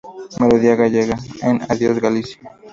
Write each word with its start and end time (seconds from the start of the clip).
Melodía 0.39 0.75
gallega", 0.81 1.15
en 1.47 1.55
"¡Adiós 1.71 1.99
Galicia! 2.05 2.39